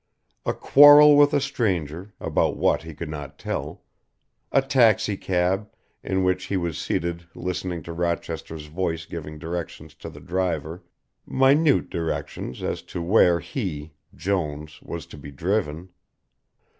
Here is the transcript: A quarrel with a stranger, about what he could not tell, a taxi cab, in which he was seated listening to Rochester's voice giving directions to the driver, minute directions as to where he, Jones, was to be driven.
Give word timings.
A 0.47 0.53
quarrel 0.55 1.15
with 1.15 1.31
a 1.31 1.39
stranger, 1.39 2.11
about 2.19 2.57
what 2.57 2.81
he 2.81 2.95
could 2.95 3.07
not 3.07 3.37
tell, 3.37 3.83
a 4.51 4.59
taxi 4.59 5.15
cab, 5.15 5.71
in 6.03 6.23
which 6.23 6.45
he 6.45 6.57
was 6.57 6.79
seated 6.79 7.25
listening 7.35 7.83
to 7.83 7.93
Rochester's 7.93 8.65
voice 8.65 9.05
giving 9.05 9.37
directions 9.37 9.93
to 10.01 10.09
the 10.09 10.19
driver, 10.19 10.81
minute 11.27 11.91
directions 11.91 12.63
as 12.63 12.81
to 12.81 12.99
where 12.99 13.39
he, 13.39 13.93
Jones, 14.15 14.81
was 14.81 15.05
to 15.05 15.19
be 15.19 15.29
driven. 15.29 15.89